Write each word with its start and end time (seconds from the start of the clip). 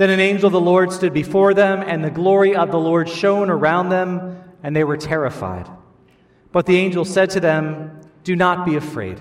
Then 0.00 0.08
an 0.08 0.18
angel 0.18 0.46
of 0.46 0.54
the 0.54 0.60
Lord 0.62 0.92
stood 0.92 1.12
before 1.12 1.52
them, 1.52 1.84
and 1.86 2.02
the 2.02 2.10
glory 2.10 2.56
of 2.56 2.70
the 2.70 2.78
Lord 2.78 3.06
shone 3.06 3.50
around 3.50 3.90
them, 3.90 4.42
and 4.62 4.74
they 4.74 4.82
were 4.82 4.96
terrified. 4.96 5.68
But 6.52 6.64
the 6.64 6.78
angel 6.78 7.04
said 7.04 7.28
to 7.32 7.40
them, 7.40 8.00
Do 8.24 8.34
not 8.34 8.64
be 8.64 8.76
afraid. 8.76 9.20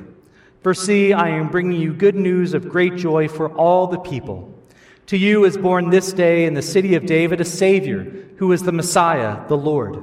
For 0.62 0.74
see, 0.74 1.12
I 1.12 1.32
am 1.32 1.50
bringing 1.50 1.82
you 1.82 1.94
good 1.94 2.16
news 2.16 2.54
of 2.54 2.70
great 2.70 2.96
joy 2.96 3.28
for 3.28 3.50
all 3.58 3.88
the 3.88 4.00
people. 4.00 4.58
To 5.08 5.18
you 5.18 5.44
is 5.44 5.58
born 5.58 5.90
this 5.90 6.14
day 6.14 6.46
in 6.46 6.54
the 6.54 6.62
city 6.62 6.96
of 6.96 7.06
David 7.06 7.42
a 7.42 7.46
Savior, 7.46 8.30
who 8.38 8.54
is 8.54 8.64
the 8.64 8.72
Messiah, 8.72 9.46
the 9.50 9.58
Lord. 9.58 10.02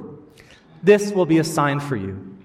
This 0.83 1.11
will 1.11 1.25
be 1.25 1.39
a 1.39 1.43
sign 1.43 1.79
for 1.79 1.95
you. 1.95 2.37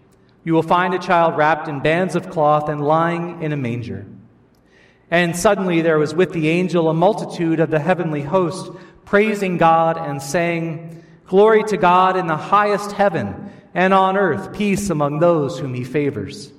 You 0.43 0.55
will 0.55 0.63
find 0.63 0.95
a 0.95 0.99
child 0.99 1.37
wrapped 1.37 1.69
in 1.69 1.81
bands 1.81 2.17
of 2.17 2.31
cloth 2.31 2.71
and 2.71 2.81
lying 2.81 3.43
in 3.43 3.53
a 3.53 3.59
manger. 3.59 4.07
And 5.13 5.37
suddenly 5.37 5.83
there 5.83 5.99
was 5.99 6.15
with 6.15 6.33
the 6.33 6.49
angel 6.49 6.89
a 6.89 6.95
multitude 6.95 7.61
of 7.61 7.69
the 7.69 7.79
heavenly 7.79 8.23
host, 8.23 8.73
praising 9.05 9.59
God 9.59 9.99
and 9.99 10.23
saying, 10.23 11.05
Glory 11.27 11.63
to 11.65 11.77
God 11.77 12.17
in 12.17 12.29
the 12.29 12.37
highest 12.39 12.93
heaven, 12.93 13.53
and 13.75 13.93
on 13.93 14.17
earth 14.17 14.55
peace 14.55 14.89
among 14.89 15.19
those 15.19 15.59
whom 15.59 15.75
he 15.75 15.85
favors. 15.85 16.51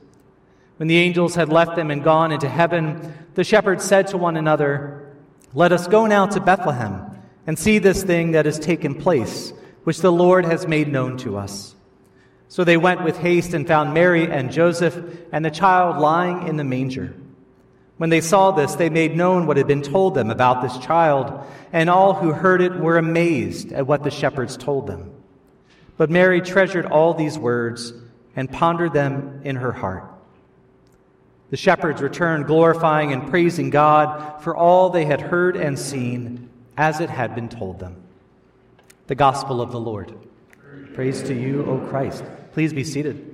When 0.78 0.88
the 0.88 0.98
angels 0.98 1.34
had 1.34 1.50
left 1.50 1.76
them 1.76 1.90
and 1.90 2.04
gone 2.04 2.31
into 2.31 2.48
heaven, 2.48 3.16
the 3.34 3.44
shepherds 3.44 3.84
said 3.84 4.06
to 4.09 4.20
one 4.20 4.38
another, 4.38 5.12
Let 5.56 5.72
us 5.72 5.88
go 5.88 6.06
now 6.06 6.28
to 6.28 6.40
Bethlehem 6.40 7.08
and 7.48 7.58
see 7.58 7.80
this 7.80 8.04
thing 8.04 8.34
that 8.34 8.46
has 8.46 8.59
taken 8.59 8.94
place, 8.94 9.52
which 9.84 10.02
the 10.02 10.12
Lord 10.12 10.46
has 10.46 10.68
made 10.68 10.90
known 10.90 11.18
to 11.18 11.38
us. 11.38 11.74
So 12.50 12.64
they 12.64 12.78
went 12.78 13.04
with 13.04 13.18
haste 13.18 13.56
and 13.56 13.68
found 13.68 13.96
Mary 13.96 14.31
and 14.31 14.52
Joseph 14.52 14.96
and 15.31 15.44
the 15.44 15.50
child 15.50 16.00
lying 16.00 16.48
in 16.48 16.58
the 16.58 16.64
manger. 16.64 17.16
When 18.04 18.09
they 18.09 18.20
saw 18.20 18.52
this, 18.52 18.76
they 18.76 18.90
made 18.90 19.16
known 19.16 19.48
what 19.48 19.56
had 19.56 19.66
been 19.66 19.82
told 19.82 20.14
them 20.14 20.30
about 20.30 20.62
this 20.62 20.78
child, 20.80 21.42
and 21.72 21.90
all 21.90 22.14
who 22.14 22.34
heard 22.34 22.59
it 22.59 22.76
were 22.76 22.98
amazed 22.98 23.72
at 23.72 23.88
what 23.88 24.04
the 24.04 24.12
shepherds 24.12 24.58
told 24.58 24.88
them. 24.88 25.09
But 25.96 26.09
Mary 26.09 26.42
treasured 26.42 26.86
all 26.86 27.14
these 27.14 27.38
words 27.40 27.94
and 28.36 28.52
pondered 28.52 28.92
them 28.92 29.40
in 29.46 29.56
her 29.56 29.72
heart. 29.72 30.04
The 31.50 31.56
shepherds 31.56 32.02
returned, 32.02 32.46
glorifying 32.46 33.13
and 33.13 33.30
praising 33.30 33.69
God 33.69 34.44
for 34.44 34.53
all 34.53 34.90
they 34.90 35.06
had 35.06 35.22
heard 35.22 35.56
and 35.56 35.80
seen 35.80 36.50
as 36.75 37.00
it 37.00 37.09
had 37.09 37.36
been 37.36 37.47
told 37.47 37.80
them. 37.80 37.96
The 39.08 39.16
Gospel 39.16 39.62
of 39.62 39.72
the 39.72 39.80
Lord. 39.80 40.13
Praise 40.94 41.24
to 41.24 41.34
you, 41.34 41.63
O 41.68 41.78
Christ. 41.88 42.25
Please 42.52 42.74
be 42.74 42.84
seated. 42.84 43.32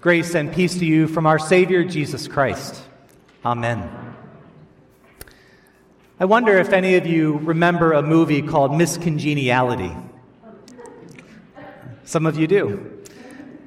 Grace 0.00 0.34
and 0.34 0.50
peace 0.50 0.78
to 0.78 0.86
you 0.86 1.06
from 1.06 1.26
our 1.26 1.38
Savior 1.38 1.84
Jesus 1.84 2.26
Christ. 2.26 2.82
Amen. 3.44 3.86
I 6.18 6.24
wonder 6.24 6.56
if 6.56 6.70
any 6.70 6.94
of 6.94 7.06
you 7.06 7.36
remember 7.42 7.92
a 7.92 8.00
movie 8.00 8.40
called 8.40 8.74
Miss 8.74 8.96
Congeniality. 8.96 9.94
Some 12.04 12.24
of 12.24 12.38
you 12.38 12.46
do. 12.46 13.02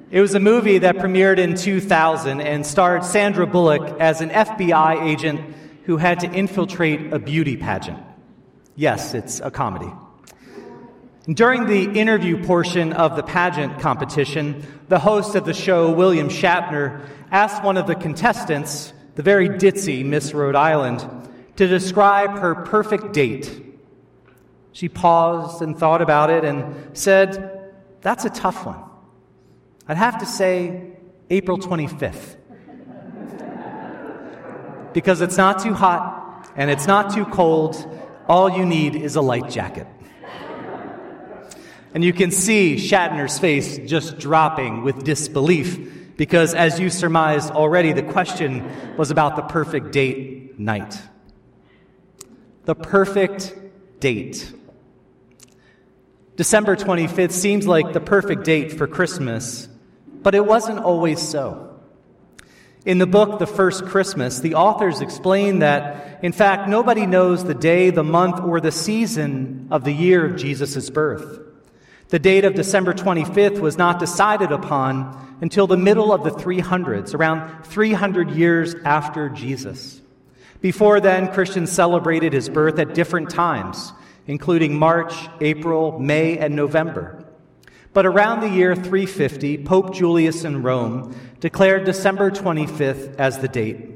It 0.09 0.21
was 0.21 0.33
a 0.33 0.39
movie 0.39 0.79
that 0.79 0.95
premiered 0.95 1.37
in 1.37 1.53
2000 1.53 2.41
and 2.41 2.65
starred 2.65 3.05
Sandra 3.05 3.45
Bullock 3.45 3.99
as 3.99 4.19
an 4.21 4.31
FBI 4.31 5.03
agent 5.03 5.39
who 5.83 5.97
had 5.97 6.19
to 6.21 6.31
infiltrate 6.31 7.13
a 7.13 7.19
beauty 7.19 7.57
pageant. 7.57 7.99
Yes, 8.75 9.13
it's 9.13 9.39
a 9.39 9.51
comedy. 9.51 9.91
During 11.31 11.67
the 11.67 11.83
interview 11.83 12.43
portion 12.43 12.91
of 12.91 13.15
the 13.15 13.23
pageant 13.23 13.79
competition, 13.79 14.61
the 14.89 14.99
host 14.99 15.35
of 15.35 15.45
the 15.45 15.53
show, 15.53 15.89
William 15.93 16.27
Shatner, 16.27 17.07
asked 17.31 17.63
one 17.63 17.77
of 17.77 17.87
the 17.87 17.95
contestants, 17.95 18.91
the 19.15 19.23
very 19.23 19.47
ditzy 19.47 20.03
Miss 20.03 20.33
Rhode 20.33 20.55
Island, 20.55 21.07
to 21.55 21.65
describe 21.65 22.39
her 22.39 22.55
perfect 22.55 23.13
date. 23.13 23.63
She 24.73 24.89
paused 24.89 25.61
and 25.61 25.77
thought 25.77 26.01
about 26.01 26.29
it 26.29 26.43
and 26.43 26.97
said, 26.97 27.71
That's 28.01 28.25
a 28.25 28.29
tough 28.29 28.65
one. 28.65 28.83
I'd 29.87 29.95
have 29.95 30.19
to 30.19 30.25
say 30.25 30.91
April 31.29 31.57
25th. 31.57 32.35
because 34.91 35.21
it's 35.21 35.37
not 35.37 35.63
too 35.63 35.73
hot 35.73 36.51
and 36.57 36.69
it's 36.69 36.85
not 36.85 37.13
too 37.13 37.23
cold. 37.25 37.77
All 38.27 38.49
you 38.49 38.65
need 38.65 38.97
is 38.97 39.15
a 39.15 39.21
light 39.21 39.49
jacket. 39.49 39.87
And 41.93 42.03
you 42.03 42.11
can 42.11 42.31
see 42.31 42.75
Shatner's 42.75 43.37
face 43.37 43.77
just 43.77 44.17
dropping 44.17 44.83
with 44.83 45.03
disbelief 45.03 46.17
because, 46.17 46.55
as 46.55 46.79
you 46.79 46.89
surmised 46.89 47.51
already, 47.51 47.93
the 47.93 48.03
question 48.03 48.97
was 48.97 49.11
about 49.11 49.35
the 49.35 49.43
perfect 49.43 49.91
date 49.91 50.59
night. 50.59 50.99
The 52.65 52.75
perfect 52.75 53.55
date. 53.99 54.51
December 56.35 56.75
25th 56.75 57.31
seems 57.31 57.67
like 57.67 57.93
the 57.93 57.99
perfect 57.99 58.43
date 58.43 58.73
for 58.73 58.87
Christmas, 58.87 59.67
but 60.23 60.33
it 60.33 60.45
wasn't 60.45 60.79
always 60.79 61.21
so. 61.21 61.79
In 62.85 62.97
the 62.97 63.05
book, 63.05 63.37
The 63.37 63.45
First 63.45 63.85
Christmas, 63.85 64.39
the 64.39 64.55
authors 64.55 64.99
explain 64.99 65.59
that, 65.59 66.19
in 66.23 66.31
fact, 66.31 66.67
nobody 66.67 67.05
knows 67.05 67.43
the 67.43 67.53
day, 67.53 67.91
the 67.91 68.03
month, 68.03 68.39
or 68.41 68.59
the 68.59 68.71
season 68.71 69.67
of 69.69 69.83
the 69.83 69.93
year 69.93 70.25
of 70.25 70.35
Jesus' 70.35 70.89
birth. 70.89 71.42
The 72.13 72.19
date 72.19 72.45
of 72.45 72.53
December 72.53 72.93
25th 72.93 73.59
was 73.59 73.75
not 73.75 73.97
decided 73.97 74.51
upon 74.51 75.35
until 75.41 75.65
the 75.65 75.77
middle 75.77 76.13
of 76.13 76.23
the 76.23 76.29
300s, 76.29 77.15
around 77.15 77.63
300 77.63 78.29
years 78.29 78.75
after 78.85 79.29
Jesus. 79.29 79.99
Before 80.61 80.99
then, 80.99 81.33
Christians 81.33 81.71
celebrated 81.71 82.31
his 82.31 82.49
birth 82.49 82.77
at 82.77 82.93
different 82.93 83.31
times, 83.31 83.93
including 84.27 84.77
March, 84.77 85.27
April, 85.41 85.97
May, 85.97 86.37
and 86.37 86.55
November. 86.55 87.25
But 87.93 88.05
around 88.05 88.41
the 88.41 88.49
year 88.49 88.75
350, 88.75 89.63
Pope 89.63 89.95
Julius 89.95 90.43
in 90.43 90.61
Rome 90.61 91.15
declared 91.39 91.83
December 91.83 92.29
25th 92.29 93.15
as 93.17 93.39
the 93.39 93.47
date, 93.47 93.92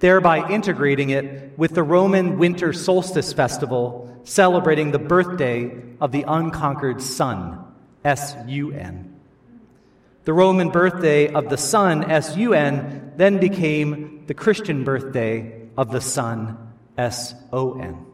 thereby 0.00 0.48
integrating 0.48 1.10
it 1.10 1.58
with 1.58 1.74
the 1.74 1.82
Roman 1.82 2.38
winter 2.38 2.72
solstice 2.72 3.32
festival 3.32 4.04
celebrating 4.24 4.90
the 4.90 4.98
birthday 4.98 5.74
of 6.00 6.12
the 6.12 6.24
unconquered 6.28 7.00
sun, 7.00 7.64
S 8.04 8.36
U 8.46 8.72
N. 8.72 9.16
The 10.24 10.32
Roman 10.34 10.68
birthday 10.68 11.32
of 11.32 11.48
the 11.48 11.56
sun, 11.56 12.10
S 12.10 12.36
U 12.36 12.52
N, 12.52 13.12
then 13.16 13.38
became 13.38 14.24
the 14.26 14.34
Christian 14.34 14.84
birthday 14.84 15.68
of 15.76 15.90
the 15.90 16.02
sun, 16.02 16.58
S 16.98 17.34
O 17.52 17.80
N. 17.80 18.04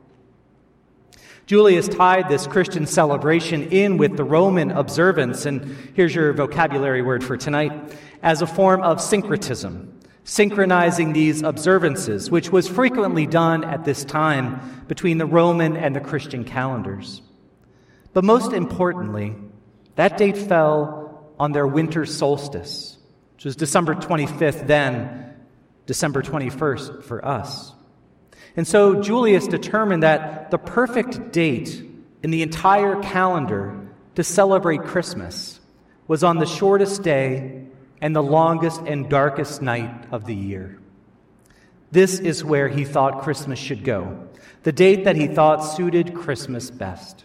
Julius 1.46 1.88
tied 1.88 2.28
this 2.28 2.46
Christian 2.46 2.86
celebration 2.86 3.70
in 3.70 3.98
with 3.98 4.16
the 4.16 4.24
Roman 4.24 4.70
observance, 4.70 5.44
and 5.44 5.76
here's 5.94 6.14
your 6.14 6.32
vocabulary 6.32 7.02
word 7.02 7.22
for 7.22 7.36
tonight, 7.36 7.72
as 8.22 8.40
a 8.40 8.46
form 8.46 8.82
of 8.82 9.00
syncretism, 9.00 9.93
synchronizing 10.24 11.12
these 11.12 11.42
observances, 11.42 12.30
which 12.30 12.50
was 12.50 12.66
frequently 12.66 13.26
done 13.26 13.62
at 13.62 13.84
this 13.84 14.04
time 14.04 14.84
between 14.88 15.18
the 15.18 15.26
Roman 15.26 15.76
and 15.76 15.94
the 15.94 16.00
Christian 16.00 16.44
calendars. 16.44 17.22
But 18.14 18.24
most 18.24 18.52
importantly, 18.52 19.36
that 19.96 20.16
date 20.16 20.38
fell 20.38 21.32
on 21.38 21.52
their 21.52 21.66
winter 21.66 22.06
solstice, 22.06 22.96
which 23.34 23.44
was 23.44 23.56
December 23.56 23.94
25th, 23.94 24.66
then 24.66 25.34
December 25.86 26.22
21st 26.22 27.02
for 27.02 27.24
us. 27.24 27.72
And 28.56 28.66
so 28.66 29.02
Julius 29.02 29.46
determined 29.46 30.02
that 30.02 30.50
the 30.50 30.58
perfect 30.58 31.32
date 31.32 31.84
in 32.22 32.30
the 32.30 32.42
entire 32.42 33.02
calendar 33.02 33.78
to 34.14 34.24
celebrate 34.24 34.84
Christmas 34.84 35.60
was 36.06 36.22
on 36.22 36.38
the 36.38 36.46
shortest 36.46 37.02
day 37.02 37.66
and 38.00 38.14
the 38.14 38.22
longest 38.22 38.80
and 38.82 39.08
darkest 39.08 39.62
night 39.62 40.06
of 40.10 40.26
the 40.26 40.34
year. 40.34 40.78
This 41.90 42.18
is 42.18 42.44
where 42.44 42.68
he 42.68 42.84
thought 42.84 43.22
Christmas 43.22 43.58
should 43.58 43.84
go, 43.84 44.26
the 44.64 44.72
date 44.72 45.04
that 45.04 45.16
he 45.16 45.28
thought 45.28 45.60
suited 45.60 46.14
Christmas 46.14 46.70
best. 46.70 47.24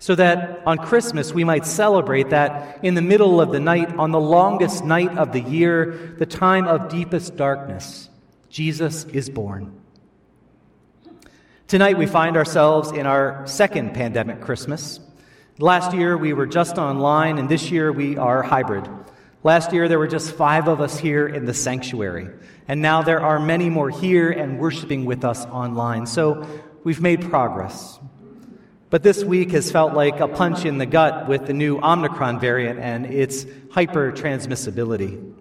So 0.00 0.14
that 0.14 0.62
on 0.66 0.78
Christmas 0.78 1.32
we 1.32 1.44
might 1.44 1.66
celebrate 1.66 2.30
that 2.30 2.84
in 2.84 2.94
the 2.94 3.02
middle 3.02 3.40
of 3.40 3.50
the 3.50 3.60
night, 3.60 3.94
on 3.96 4.12
the 4.12 4.20
longest 4.20 4.84
night 4.84 5.16
of 5.16 5.32
the 5.32 5.40
year, 5.40 6.14
the 6.18 6.26
time 6.26 6.66
of 6.66 6.88
deepest 6.88 7.36
darkness, 7.36 8.08
Jesus 8.48 9.04
is 9.06 9.28
born. 9.28 9.72
Tonight 11.66 11.98
we 11.98 12.06
find 12.06 12.36
ourselves 12.36 12.92
in 12.92 13.06
our 13.06 13.46
second 13.46 13.92
pandemic 13.92 14.40
Christmas. 14.40 15.00
Last 15.58 15.92
year 15.92 16.16
we 16.16 16.32
were 16.32 16.46
just 16.46 16.78
online, 16.78 17.36
and 17.36 17.48
this 17.48 17.70
year 17.70 17.92
we 17.92 18.16
are 18.16 18.42
hybrid. 18.42 18.88
Last 19.44 19.72
year 19.72 19.86
there 19.86 19.98
were 20.00 20.08
just 20.08 20.34
five 20.34 20.66
of 20.66 20.80
us 20.80 20.98
here 20.98 21.26
in 21.26 21.44
the 21.44 21.54
sanctuary, 21.54 22.28
and 22.66 22.82
now 22.82 23.02
there 23.02 23.20
are 23.20 23.38
many 23.38 23.70
more 23.70 23.88
here 23.88 24.30
and 24.30 24.58
worshiping 24.58 25.04
with 25.04 25.24
us 25.24 25.46
online. 25.46 26.06
So 26.06 26.46
we've 26.82 27.00
made 27.00 27.30
progress. 27.30 28.00
But 28.90 29.04
this 29.04 29.22
week 29.22 29.52
has 29.52 29.70
felt 29.70 29.94
like 29.94 30.18
a 30.18 30.26
punch 30.26 30.64
in 30.64 30.78
the 30.78 30.86
gut 30.86 31.28
with 31.28 31.46
the 31.46 31.52
new 31.52 31.78
Omicron 31.78 32.40
variant 32.40 32.80
and 32.80 33.06
its 33.06 33.46
hyper 33.70 34.10
transmissibility. 34.10 35.34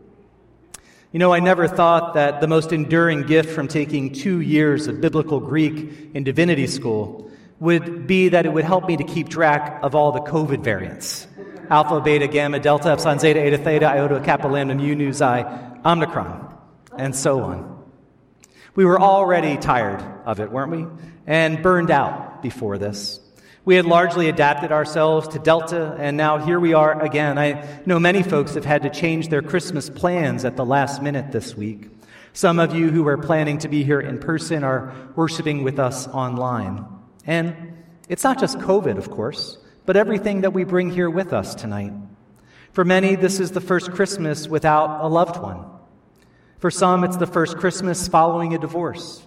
You 1.11 1.19
know, 1.19 1.33
I 1.33 1.39
never 1.39 1.67
thought 1.67 2.13
that 2.15 2.39
the 2.41 2.47
most 2.47 2.73
enduring 2.73 3.23
gift 3.23 3.49
from 3.49 3.67
taking 3.67 4.13
two 4.13 4.41
years 4.41 4.87
of 4.87 5.01
biblical 5.01 5.39
Greek 5.39 6.11
in 6.13 6.23
divinity 6.23 6.67
school 6.67 7.31
would 7.59 8.05
be 8.05 8.29
that 8.29 8.45
it 8.45 8.49
would 8.53 8.65
help 8.65 8.87
me 8.87 8.97
to 8.97 9.03
keep 9.03 9.29
track 9.29 9.79
of 9.81 9.95
all 9.95 10.11
the 10.11 10.19
COVID 10.19 10.63
variants 10.63 11.25
alpha, 11.69 12.01
beta, 12.01 12.27
gamma, 12.27 12.59
delta, 12.59 12.91
epsilon, 12.91 13.19
zeta, 13.19 13.39
eta, 13.39 13.57
theta, 13.57 13.85
iota, 13.85 14.19
kappa, 14.19 14.47
lambda, 14.47 14.75
mu, 14.75 14.95
nu, 14.95 15.13
xi, 15.13 15.43
omicron, 15.85 16.55
and 16.97 17.15
so 17.15 17.41
on. 17.41 17.85
We 18.75 18.85
were 18.85 19.01
already 19.01 19.57
tired 19.57 20.03
of 20.25 20.39
it, 20.39 20.51
weren't 20.51 20.71
we? 20.71 20.85
And 21.25 21.63
burned 21.63 21.91
out 21.91 22.41
before 22.41 22.77
this. 22.77 23.19
We 23.65 23.75
had 23.75 23.85
largely 23.85 24.29
adapted 24.29 24.71
ourselves 24.71 25.27
to 25.29 25.39
Delta, 25.39 25.97
and 25.99 26.15
now 26.15 26.37
here 26.37 26.59
we 26.59 26.73
are 26.73 27.01
again. 27.03 27.37
I 27.37 27.67
know 27.85 27.99
many 27.99 28.23
folks 28.23 28.53
have 28.53 28.63
had 28.63 28.83
to 28.83 28.89
change 28.89 29.27
their 29.27 29.41
Christmas 29.41 29.89
plans 29.89 30.45
at 30.45 30.55
the 30.55 30.63
last 30.63 31.01
minute 31.01 31.31
this 31.31 31.53
week. 31.53 31.89
Some 32.31 32.59
of 32.59 32.73
you 32.75 32.91
who 32.91 33.05
are 33.07 33.17
planning 33.17 33.57
to 33.57 33.67
be 33.67 33.83
here 33.83 33.99
in 33.99 34.19
person 34.19 34.63
are 34.63 34.93
worshiping 35.15 35.63
with 35.63 35.79
us 35.79 36.07
online. 36.07 36.85
And 37.25 37.73
it's 38.07 38.23
not 38.23 38.39
just 38.39 38.59
COVID, 38.59 38.97
of 38.97 39.09
course, 39.09 39.57
but 39.87 39.95
everything 39.95 40.41
that 40.41 40.51
we 40.51 40.65
bring 40.65 40.91
here 40.91 41.09
with 41.09 41.31
us 41.31 41.55
tonight. 41.55 41.93
For 42.73 42.83
many, 42.83 43.15
this 43.15 43.39
is 43.39 43.51
the 43.51 43.61
first 43.61 43.91
Christmas 43.91 44.45
without 44.45 45.03
a 45.03 45.07
loved 45.07 45.37
one. 45.37 45.65
For 46.59 46.69
some, 46.69 47.05
it's 47.05 47.15
the 47.15 47.25
first 47.25 47.57
Christmas 47.57 48.09
following 48.09 48.53
a 48.53 48.59
divorce. 48.59 49.25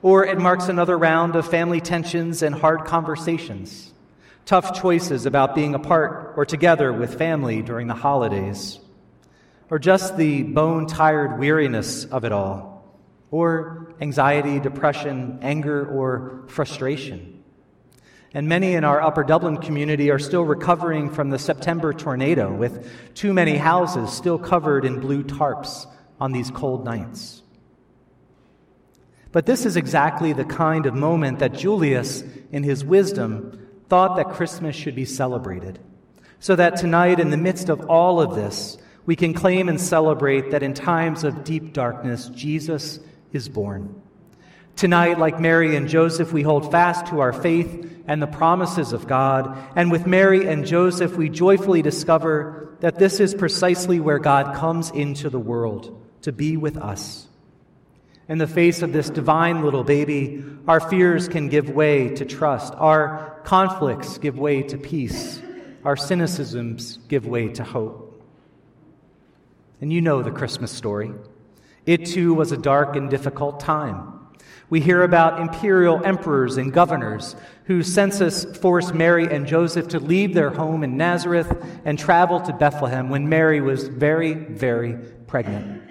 Or 0.00 0.24
it 0.24 0.38
marks 0.38 0.68
another 0.68 0.96
round 0.96 1.34
of 1.34 1.50
family 1.50 1.80
tensions 1.80 2.42
and 2.42 2.54
hard 2.54 2.84
conversations, 2.84 3.92
tough 4.46 4.80
choices 4.80 5.26
about 5.26 5.56
being 5.56 5.74
apart 5.74 6.34
or 6.36 6.46
together 6.46 6.92
with 6.92 7.18
family 7.18 7.60
during 7.60 7.88
the 7.88 7.94
holidays, 7.94 8.78
or 9.68 9.80
just 9.80 10.16
the 10.16 10.44
bone 10.44 10.86
tired 10.86 11.40
weariness 11.40 12.04
of 12.04 12.24
it 12.24 12.30
all 12.30 12.78
or 13.32 13.94
anxiety, 14.00 14.60
depression, 14.60 15.40
anger, 15.42 15.84
or 15.86 16.44
frustration. 16.46 17.37
And 18.34 18.48
many 18.48 18.74
in 18.74 18.84
our 18.84 19.00
Upper 19.00 19.24
Dublin 19.24 19.56
community 19.56 20.10
are 20.10 20.18
still 20.18 20.44
recovering 20.44 21.10
from 21.10 21.30
the 21.30 21.38
September 21.38 21.94
tornado, 21.94 22.54
with 22.54 22.90
too 23.14 23.32
many 23.32 23.56
houses 23.56 24.12
still 24.12 24.38
covered 24.38 24.84
in 24.84 25.00
blue 25.00 25.24
tarps 25.24 25.86
on 26.20 26.32
these 26.32 26.50
cold 26.50 26.84
nights. 26.84 27.42
But 29.32 29.46
this 29.46 29.64
is 29.64 29.76
exactly 29.76 30.32
the 30.32 30.44
kind 30.44 30.86
of 30.86 30.94
moment 30.94 31.38
that 31.38 31.54
Julius, 31.54 32.22
in 32.52 32.62
his 32.62 32.84
wisdom, 32.84 33.66
thought 33.88 34.16
that 34.16 34.34
Christmas 34.34 34.76
should 34.76 34.94
be 34.94 35.04
celebrated. 35.04 35.78
So 36.40 36.54
that 36.56 36.76
tonight, 36.76 37.20
in 37.20 37.30
the 37.30 37.36
midst 37.36 37.68
of 37.68 37.88
all 37.88 38.20
of 38.20 38.34
this, 38.34 38.78
we 39.06 39.16
can 39.16 39.32
claim 39.32 39.68
and 39.68 39.80
celebrate 39.80 40.50
that 40.50 40.62
in 40.62 40.74
times 40.74 41.24
of 41.24 41.44
deep 41.44 41.72
darkness, 41.72 42.28
Jesus 42.28 43.00
is 43.32 43.48
born. 43.48 44.02
Tonight, 44.78 45.18
like 45.18 45.40
Mary 45.40 45.74
and 45.74 45.88
Joseph, 45.88 46.32
we 46.32 46.42
hold 46.42 46.70
fast 46.70 47.08
to 47.08 47.18
our 47.18 47.32
faith 47.32 48.00
and 48.06 48.22
the 48.22 48.28
promises 48.28 48.92
of 48.92 49.08
God. 49.08 49.58
And 49.74 49.90
with 49.90 50.06
Mary 50.06 50.46
and 50.46 50.64
Joseph, 50.64 51.16
we 51.16 51.28
joyfully 51.28 51.82
discover 51.82 52.76
that 52.78 52.96
this 52.96 53.18
is 53.18 53.34
precisely 53.34 53.98
where 53.98 54.20
God 54.20 54.54
comes 54.54 54.90
into 54.90 55.30
the 55.30 55.38
world 55.40 56.00
to 56.22 56.30
be 56.30 56.56
with 56.56 56.76
us. 56.76 57.26
In 58.28 58.38
the 58.38 58.46
face 58.46 58.80
of 58.82 58.92
this 58.92 59.10
divine 59.10 59.64
little 59.64 59.82
baby, 59.82 60.44
our 60.68 60.78
fears 60.78 61.26
can 61.26 61.48
give 61.48 61.70
way 61.70 62.10
to 62.14 62.24
trust, 62.24 62.72
our 62.76 63.40
conflicts 63.42 64.18
give 64.18 64.38
way 64.38 64.62
to 64.62 64.78
peace, 64.78 65.42
our 65.84 65.96
cynicisms 65.96 66.98
give 67.08 67.26
way 67.26 67.48
to 67.48 67.64
hope. 67.64 68.22
And 69.80 69.92
you 69.92 70.00
know 70.00 70.22
the 70.22 70.30
Christmas 70.30 70.70
story. 70.70 71.10
It 71.84 72.06
too 72.06 72.32
was 72.32 72.52
a 72.52 72.56
dark 72.56 72.94
and 72.94 73.10
difficult 73.10 73.58
time. 73.58 74.17
We 74.70 74.80
hear 74.80 75.02
about 75.02 75.40
imperial 75.40 76.04
emperors 76.04 76.58
and 76.58 76.72
governors 76.72 77.34
whose 77.64 77.92
census 77.92 78.44
forced 78.44 78.94
Mary 78.94 79.26
and 79.26 79.46
Joseph 79.46 79.88
to 79.88 80.00
leave 80.00 80.34
their 80.34 80.50
home 80.50 80.84
in 80.84 80.96
Nazareth 80.96 81.64
and 81.84 81.98
travel 81.98 82.40
to 82.40 82.52
Bethlehem 82.52 83.08
when 83.08 83.28
Mary 83.28 83.60
was 83.60 83.88
very, 83.88 84.34
very 84.34 84.94
pregnant. 85.26 85.82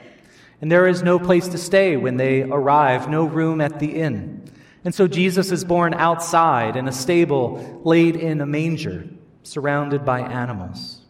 And 0.61 0.71
there 0.71 0.87
is 0.87 1.03
no 1.03 1.17
place 1.17 1.47
to 1.49 1.57
stay 1.57 1.97
when 1.97 2.17
they 2.17 2.43
arrive, 2.43 3.09
no 3.09 3.25
room 3.25 3.61
at 3.61 3.79
the 3.79 3.95
inn. 3.95 4.43
And 4.83 4.93
so 4.93 5.07
Jesus 5.07 5.51
is 5.51 5.65
born 5.65 5.93
outside 5.93 6.75
in 6.75 6.87
a 6.87 6.91
stable, 6.91 7.81
laid 7.83 8.15
in 8.15 8.41
a 8.41 8.45
manger, 8.45 9.07
surrounded 9.43 10.05
by 10.05 10.21
animals. 10.21 11.01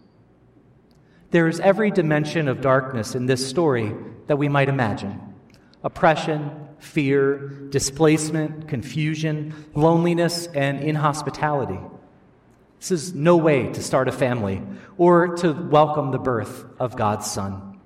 There 1.32 1.48
is 1.48 1.60
every 1.60 1.92
dimension 1.92 2.48
of 2.48 2.62
darkness 2.62 3.14
in 3.14 3.26
this 3.26 3.48
story 3.48 3.94
that 4.28 4.38
we 4.38 4.48
might 4.48 4.70
imagine 4.70 5.22
oppression, 5.84 6.67
fear, 6.80 7.38
displacement, 7.70 8.68
confusion, 8.68 9.54
loneliness, 9.74 10.48
and 10.48 10.82
inhospitality. 10.82 11.80
This 12.80 12.92
is 12.92 13.14
no 13.14 13.38
way 13.38 13.72
to 13.72 13.82
start 13.82 14.08
a 14.08 14.12
family 14.12 14.62
or 14.98 15.36
to 15.38 15.52
welcome 15.52 16.12
the 16.12 16.20
birth 16.20 16.66
of 16.80 16.96
God's 16.96 17.30
Son. 17.30 17.80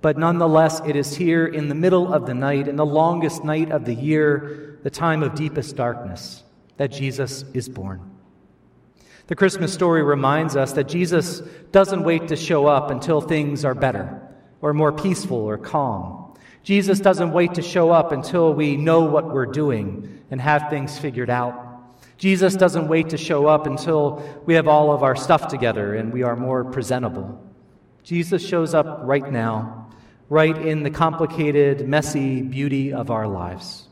But 0.00 0.18
nonetheless, 0.18 0.80
it 0.86 0.94
is 0.94 1.16
here 1.16 1.46
in 1.46 1.68
the 1.68 1.74
middle 1.74 2.12
of 2.12 2.26
the 2.26 2.34
night, 2.34 2.68
in 2.68 2.76
the 2.76 2.86
longest 2.86 3.42
night 3.44 3.72
of 3.72 3.84
the 3.84 3.94
year, 3.94 4.78
the 4.82 4.90
time 4.90 5.22
of 5.22 5.34
deepest 5.34 5.74
darkness, 5.74 6.44
that 6.76 6.92
Jesus 6.92 7.44
is 7.54 7.68
born. 7.68 8.00
The 9.26 9.36
Christmas 9.36 9.72
story 9.72 10.02
reminds 10.02 10.56
us 10.56 10.72
that 10.72 10.88
Jesus 10.88 11.40
doesn't 11.72 12.04
wait 12.04 12.28
to 12.28 12.36
show 12.36 12.66
up 12.66 12.90
until 12.90 13.20
things 13.20 13.64
are 13.64 13.74
better 13.74 14.22
or 14.60 14.72
more 14.72 14.92
peaceful 14.92 15.38
or 15.38 15.58
calm. 15.58 16.27
Jesus 16.62 17.00
doesn't 17.00 17.32
wait 17.32 17.54
to 17.54 17.62
show 17.62 17.90
up 17.90 18.12
until 18.12 18.52
we 18.52 18.76
know 18.76 19.02
what 19.02 19.32
we're 19.32 19.46
doing 19.46 20.22
and 20.30 20.40
have 20.40 20.68
things 20.70 20.98
figured 20.98 21.30
out. 21.30 21.64
Jesus 22.18 22.54
doesn't 22.54 22.88
wait 22.88 23.10
to 23.10 23.16
show 23.16 23.46
up 23.46 23.66
until 23.66 24.22
we 24.44 24.54
have 24.54 24.66
all 24.66 24.90
of 24.92 25.02
our 25.02 25.14
stuff 25.14 25.48
together 25.48 25.94
and 25.94 26.12
we 26.12 26.24
are 26.24 26.36
more 26.36 26.64
presentable. 26.64 27.40
Jesus 28.02 28.46
shows 28.46 28.74
up 28.74 29.00
right 29.02 29.30
now, 29.30 29.90
right 30.28 30.56
in 30.56 30.82
the 30.82 30.90
complicated, 30.90 31.88
messy 31.88 32.42
beauty 32.42 32.92
of 32.92 33.10
our 33.10 33.28
lives. 33.28 33.88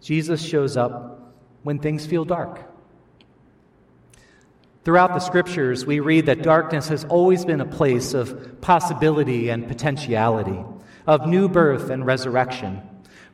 Jesus 0.00 0.40
shows 0.40 0.76
up 0.76 1.34
when 1.64 1.78
things 1.80 2.06
feel 2.06 2.24
dark. 2.24 2.62
Throughout 4.84 5.12
the 5.12 5.20
scriptures, 5.20 5.84
we 5.84 6.00
read 6.00 6.26
that 6.26 6.42
darkness 6.42 6.88
has 6.88 7.04
always 7.04 7.44
been 7.44 7.60
a 7.60 7.66
place 7.66 8.14
of 8.14 8.60
possibility 8.60 9.50
and 9.50 9.66
potentiality, 9.68 10.64
of 11.08 11.26
new 11.26 11.48
birth 11.48 11.90
and 11.90 12.06
resurrection. 12.06 12.80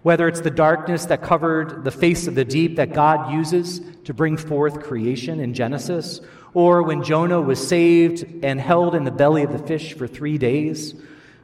Whether 0.03 0.29
it's 0.29 0.41
the 0.41 0.51
darkness 0.51 1.05
that 1.07 1.23
covered 1.23 1.85
the 1.85 1.91
face 1.91 2.27
of 2.27 2.35
the 2.35 2.45
deep 2.47 2.77
that 2.77 2.95
God 2.95 3.35
uses 3.35 3.83
to 4.05 4.15
bring 4.15 4.39
forth 4.39 4.83
creation 4.83 5.41
in 5.41 5.53
Genesis, 5.53 6.23
or 6.55 6.83
when 6.83 7.03
Jonah 7.03 7.43
was 7.43 7.67
saved 7.67 8.25
and 8.43 8.59
held 8.59 8.95
in 8.95 9.05
the 9.05 9.11
belly 9.11 9.43
of 9.43 9.53
the 9.53 9.67
fish 9.67 9.93
for 9.93 10.07
three 10.07 10.39
days, 10.39 10.95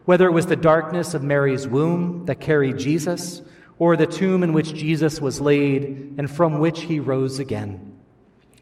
whether 0.07 0.27
it 0.27 0.33
was 0.33 0.47
the 0.47 0.57
darkness 0.57 1.13
of 1.13 1.23
Mary's 1.23 1.69
womb 1.69 2.25
that 2.25 2.41
carried 2.41 2.79
Jesus, 2.79 3.43
or 3.79 3.97
the 3.97 4.07
tomb 4.07 4.43
in 4.43 4.55
which 4.55 4.73
Jesus 4.73 5.21
was 5.21 5.41
laid 5.41 6.15
and 6.17 6.31
from 6.31 6.59
which 6.59 6.83
he 6.83 6.99
rose 6.99 7.39
again 7.39 7.91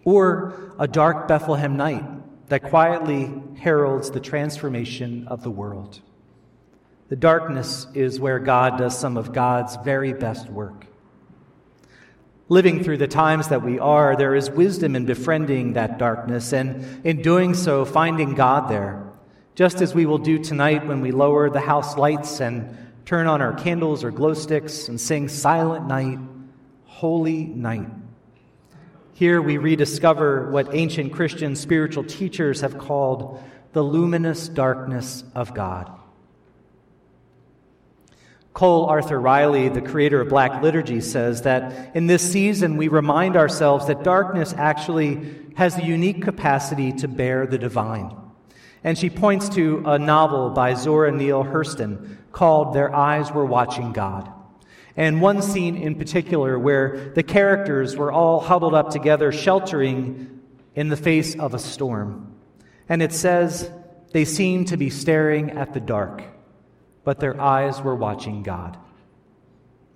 or 0.09 0.73
a 0.79 0.89
dark 0.89 1.29
Bethlehem 1.29 1.77
night 1.77 2.03
that 2.49 2.63
quietly 2.63 3.31
heralds 3.59 4.11
the 4.11 4.21
transformation 4.21 5.29
of 5.29 5.43
the 5.43 5.51
world. 5.51 6.01
The 7.09 7.17
darkness 7.17 7.87
is 7.95 8.21
where 8.21 8.39
God 8.39 8.77
does 8.77 8.99
some 8.99 9.17
of 9.17 9.33
God's 9.33 9.77
very 9.77 10.13
best 10.13 10.51
work. 10.51 10.87
Living 12.51 12.83
through 12.83 12.99
the 12.99 13.09
times 13.09 13.49
that 13.49 13.63
we 13.63 13.79
are, 13.79 14.17
there 14.17 14.35
is 14.35 14.51
wisdom 14.51 14.95
in 14.95 15.07
befriending 15.07 15.75
that 15.75 15.99
darkness 15.99 16.53
and 16.53 17.07
in 17.07 17.23
doing 17.23 17.55
so, 17.55 17.85
finding 17.85 18.35
God 18.35 18.71
there, 18.71 19.03
just 19.55 19.81
as 19.81 19.95
we 19.95 20.07
will 20.07 20.19
do 20.19 20.39
tonight 20.39 20.87
when 20.87 21.01
we 21.01 21.11
lower 21.11 21.51
the 21.51 21.61
house 21.61 21.97
lights 21.97 22.41
and 22.41 22.77
turn 23.05 23.27
on 23.27 23.41
our 23.41 23.55
candles 23.55 24.05
or 24.05 24.11
glow 24.11 24.35
sticks 24.35 24.89
and 24.89 25.01
sing 25.01 25.29
Silent 25.29 25.87
Night, 25.87 26.19
Holy 26.85 27.45
Night. 27.45 27.89
Here 29.15 29.41
we 29.41 29.57
rediscover 29.57 30.51
what 30.51 30.75
ancient 30.75 31.13
Christian 31.13 31.57
spiritual 31.57 32.05
teachers 32.05 32.61
have 32.61 32.79
called 32.79 33.43
the 33.73 33.83
luminous 33.83 34.49
darkness 34.49 35.25
of 35.35 35.55
God. 35.55 35.91
Cole 38.59 38.87
Arthur 38.87 39.21
Riley, 39.21 39.69
the 39.69 39.81
creator 39.81 40.21
of 40.21 40.31
Black 40.31 40.65
Liturgy, 40.65 41.01
says 41.01 41.43
that 41.43 41.95
in 41.95 42.09
this 42.09 42.29
season 42.29 42.77
we 42.77 42.89
remind 42.89 43.37
ourselves 43.37 43.87
that 43.87 44.03
darkness 44.03 44.53
actually 44.53 45.33
has 45.55 45.77
the 45.77 45.85
unique 45.85 46.23
capacity 46.25 46.91
to 46.95 47.07
bear 47.07 47.47
the 47.47 47.57
divine. 47.57 48.13
And 48.83 48.99
she 48.99 49.11
points 49.11 49.49
to 49.51 49.85
a 49.87 49.97
novel 49.97 50.51
by 50.51 50.75
Zora 50.75 51.13
Neale 51.13 51.45
Hurston 51.45 52.17
called 52.33 52.75
Their 52.75 52.93
Eyes 52.93 53.31
Were 53.31 53.47
Watching 53.47 53.93
God. 53.93 54.29
And 54.97 55.23
one 55.23 55.41
scene 55.41 55.77
in 55.77 55.95
particular 55.95 56.59
where 56.59 57.13
the 57.15 57.23
characters 57.23 57.97
were 57.97 58.11
all 58.11 58.41
huddled 58.41 58.75
up 58.75 58.91
together, 58.91 59.31
sheltering 59.31 60.41
in 60.75 60.89
the 60.89 60.97
face 60.97 61.37
of 61.37 61.55
a 61.55 61.61
storm. 61.61 62.35
And 62.89 63.03
it 63.03 63.13
says, 63.13 63.71
they 64.11 64.25
seemed 64.25 64.67
to 64.67 64.77
be 64.77 64.91
staring 64.91 65.53
at 65.53 65.75
the 65.75 65.81
dark 65.81 66.25
but 67.09 67.21
their 67.21 67.41
eyes 67.41 67.81
were 67.81 67.95
watching 67.95 68.43
God. 68.43 68.77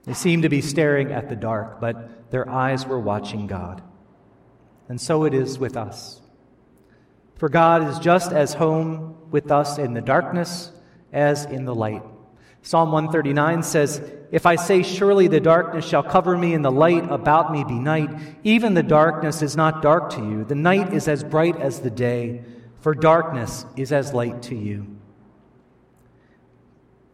They 0.05 0.15
seemed 0.15 0.45
to 0.45 0.49
be 0.49 0.63
staring 0.63 1.13
at 1.13 1.29
the 1.29 1.37
dark, 1.37 1.79
but 1.79 2.31
their 2.31 2.49
eyes 2.49 2.87
were 2.87 2.99
watching 2.99 3.47
God. 3.47 3.83
And 4.89 4.99
so 4.99 5.25
it 5.25 5.35
is 5.35 5.59
with 5.59 5.77
us. 5.77 6.23
For 7.37 7.51
God 7.51 7.87
is 7.87 7.99
just 7.99 8.33
as 8.33 8.55
home 8.55 9.19
with 9.31 9.53
us 9.53 9.77
in 9.77 9.93
the 9.93 10.01
darkness 10.01 10.73
as 11.13 11.45
in 11.45 11.67
the 11.67 11.75
light. 11.75 12.03
Psalm 12.63 12.93
139 12.93 13.63
says, 13.63 14.01
If 14.31 14.47
I 14.47 14.57
say, 14.57 14.83
Surely 14.83 15.29
the 15.29 15.39
darkness 15.39 15.87
shall 15.87 16.03
cover 16.03 16.39
me, 16.39 16.55
and 16.55 16.65
the 16.65 16.73
light 16.73 17.05
about 17.11 17.53
me 17.53 17.63
be 17.63 17.79
night, 17.79 18.09
even 18.43 18.73
the 18.73 18.83
darkness 18.83 19.43
is 19.43 19.55
not 19.55 19.83
dark 19.83 20.09
to 20.15 20.23
you. 20.23 20.45
The 20.45 20.55
night 20.55 20.95
is 20.95 21.09
as 21.09 21.25
bright 21.25 21.61
as 21.61 21.81
the 21.81 21.91
day, 21.91 22.43
for 22.81 22.95
darkness 22.95 23.67
is 23.77 23.93
as 23.93 24.15
light 24.15 24.41
to 24.45 24.55
you. 24.55 24.97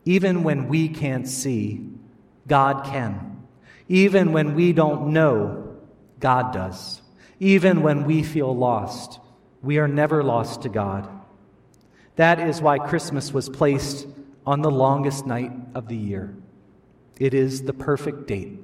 Even 0.08 0.42
when 0.42 0.68
we 0.68 0.88
can't 0.88 1.28
see, 1.28 1.86
God 2.46 2.82
can. 2.86 3.46
Even 3.88 4.32
when 4.32 4.54
we 4.54 4.72
don't 4.72 5.12
know, 5.12 5.76
God 6.18 6.50
does. 6.50 7.02
Even 7.40 7.82
when 7.82 8.04
we 8.04 8.22
feel 8.22 8.56
lost, 8.56 9.20
we 9.60 9.76
are 9.76 9.86
never 9.86 10.24
lost 10.24 10.62
to 10.62 10.70
God. 10.70 11.06
That 12.16 12.40
is 12.40 12.62
why 12.62 12.78
Christmas 12.78 13.34
was 13.34 13.50
placed 13.50 14.06
on 14.46 14.62
the 14.62 14.70
longest 14.70 15.26
night 15.26 15.52
of 15.74 15.88
the 15.88 15.96
year. 15.96 16.34
It 17.20 17.34
is 17.34 17.64
the 17.64 17.74
perfect 17.74 18.26
date. 18.26 18.60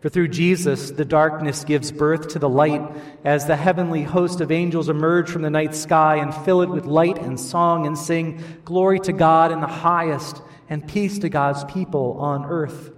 For 0.00 0.10
through 0.10 0.28
Jesus, 0.28 0.90
the 0.90 1.06
darkness 1.06 1.64
gives 1.64 1.90
birth 1.90 2.28
to 2.28 2.38
the 2.38 2.48
light 2.48 2.82
as 3.24 3.46
the 3.46 3.56
heavenly 3.56 4.02
host 4.02 4.42
of 4.42 4.52
angels 4.52 4.90
emerge 4.90 5.30
from 5.30 5.42
the 5.42 5.50
night 5.50 5.74
sky 5.74 6.16
and 6.16 6.34
fill 6.34 6.60
it 6.60 6.68
with 6.68 6.84
light 6.84 7.18
and 7.18 7.40
song 7.40 7.86
and 7.86 7.96
sing, 7.96 8.42
Glory 8.64 9.00
to 9.00 9.12
God 9.12 9.52
in 9.52 9.60
the 9.60 9.66
highest 9.66 10.42
and 10.68 10.86
peace 10.86 11.18
to 11.20 11.30
God's 11.30 11.64
people 11.64 12.18
on 12.20 12.44
earth. 12.44 12.90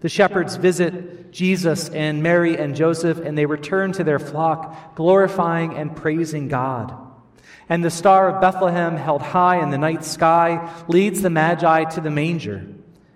The 0.00 0.08
shepherds 0.08 0.56
visit 0.56 1.32
Jesus 1.32 1.88
and 1.90 2.22
Mary 2.22 2.56
and 2.56 2.74
Joseph, 2.74 3.18
and 3.18 3.38
they 3.38 3.46
return 3.46 3.92
to 3.92 4.04
their 4.04 4.18
flock, 4.18 4.96
glorifying 4.96 5.74
and 5.74 5.94
praising 5.94 6.48
God. 6.48 6.94
And 7.68 7.84
the 7.84 7.90
star 7.90 8.28
of 8.28 8.40
Bethlehem, 8.40 8.96
held 8.96 9.22
high 9.22 9.62
in 9.62 9.70
the 9.70 9.78
night 9.78 10.04
sky, 10.04 10.72
leads 10.88 11.22
the 11.22 11.30
Magi 11.30 11.84
to 11.84 12.00
the 12.00 12.10
manger. 12.10 12.66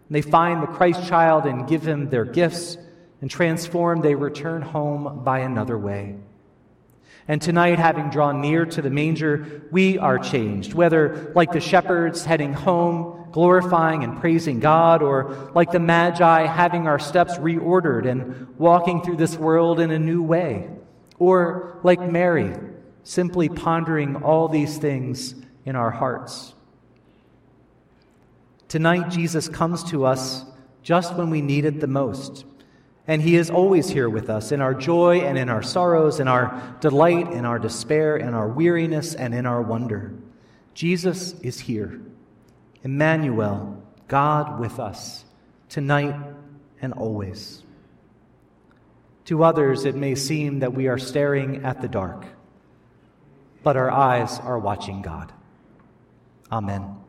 They 0.08 0.22
find 0.22 0.62
the 0.62 0.66
Christ 0.66 1.06
child 1.06 1.46
and 1.46 1.68
give 1.68 1.86
him 1.86 2.08
their 2.08 2.24
gifts 2.24 2.76
and 3.20 3.30
transformed, 3.30 4.02
they 4.02 4.14
return 4.14 4.62
home 4.62 5.22
by 5.24 5.40
another 5.40 5.76
way. 5.76 6.16
And 7.28 7.40
tonight, 7.40 7.78
having 7.78 8.10
drawn 8.10 8.40
near 8.40 8.66
to 8.66 8.82
the 8.82 8.90
manger, 8.90 9.62
we 9.70 9.98
are 9.98 10.18
changed, 10.18 10.74
whether 10.74 11.32
like 11.36 11.52
the 11.52 11.60
shepherds 11.60 12.24
heading 12.24 12.52
home, 12.52 13.28
glorifying 13.30 14.02
and 14.02 14.18
praising 14.18 14.58
God, 14.58 15.02
or 15.02 15.52
like 15.54 15.70
the 15.70 15.78
Magi 15.78 16.46
having 16.46 16.88
our 16.88 16.98
steps 16.98 17.36
reordered 17.36 18.10
and 18.10 18.58
walking 18.58 19.02
through 19.02 19.16
this 19.16 19.36
world 19.36 19.78
in 19.78 19.90
a 19.90 19.98
new 19.98 20.22
way, 20.22 20.68
or 21.18 21.78
like 21.84 22.00
Mary, 22.00 22.52
simply 23.04 23.48
pondering 23.48 24.16
all 24.16 24.48
these 24.48 24.78
things 24.78 25.34
in 25.64 25.76
our 25.76 25.90
hearts. 25.90 26.54
Tonight, 28.66 29.10
Jesus 29.10 29.48
comes 29.48 29.84
to 29.84 30.04
us 30.04 30.44
just 30.82 31.14
when 31.14 31.30
we 31.30 31.42
need 31.42 31.64
it 31.64 31.80
the 31.80 31.86
most. 31.86 32.44
And 33.06 33.22
He 33.22 33.36
is 33.36 33.50
always 33.50 33.88
here 33.88 34.08
with 34.08 34.30
us 34.30 34.52
in 34.52 34.60
our 34.60 34.74
joy 34.74 35.20
and 35.20 35.36
in 35.36 35.48
our 35.48 35.62
sorrows, 35.62 36.20
in 36.20 36.28
our 36.28 36.76
delight, 36.80 37.32
in 37.32 37.44
our 37.44 37.58
despair, 37.58 38.16
in 38.16 38.34
our 38.34 38.48
weariness, 38.48 39.14
and 39.14 39.34
in 39.34 39.46
our 39.46 39.62
wonder. 39.62 40.12
Jesus 40.74 41.32
is 41.40 41.58
here. 41.60 42.00
Emmanuel, 42.82 43.82
God 44.08 44.60
with 44.60 44.78
us, 44.78 45.24
tonight 45.68 46.16
and 46.80 46.92
always. 46.92 47.62
To 49.26 49.44
others, 49.44 49.84
it 49.84 49.94
may 49.94 50.14
seem 50.14 50.60
that 50.60 50.74
we 50.74 50.88
are 50.88 50.98
staring 50.98 51.64
at 51.64 51.80
the 51.82 51.88
dark, 51.88 52.24
but 53.62 53.76
our 53.76 53.90
eyes 53.90 54.38
are 54.40 54.58
watching 54.58 55.02
God. 55.02 55.32
Amen. 56.50 56.99